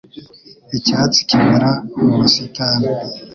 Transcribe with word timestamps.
Icyatsi 0.77 1.19
kimera 1.29 1.69
mu 2.05 2.13
busitani 2.19 2.87